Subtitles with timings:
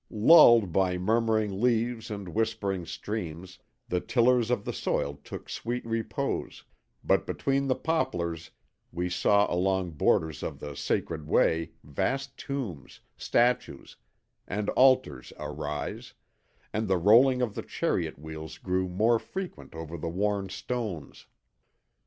[0.09, 6.63] "Lulled by murmuring leaves and whispering streams, the tillers of the soil took sweet repose,
[7.03, 8.49] but between the poplars
[8.91, 13.95] we saw along borders of the sacred way vast tombs, statues,
[14.47, 16.15] and altars arise,
[16.73, 21.27] and the rolling of the chariot wheels grew more frequent over the worn stones.